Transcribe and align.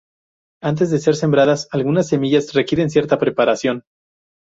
Antes 0.63 0.89
de 0.89 0.97
ser 0.97 1.15
sembradas 1.15 1.67
algunas 1.69 2.07
semillas 2.07 2.53
requieren 2.53 2.89
cierta 2.89 3.19
preparación. 3.19 3.83